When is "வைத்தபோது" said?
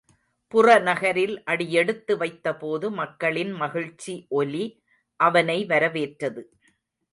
2.17-2.89